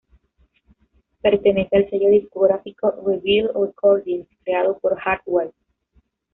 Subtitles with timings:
[1.21, 5.53] Pertenece al sello discográfico Revealed Recordings, creado por Hardwell.